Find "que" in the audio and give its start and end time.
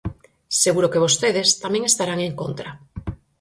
0.91-1.03